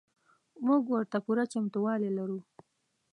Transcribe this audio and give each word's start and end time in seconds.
موږ 0.65 0.81
ورته 0.89 1.17
پوره 1.25 1.45
چمتو 1.51 1.79
والی 1.85 2.09
لرو. 2.17 2.39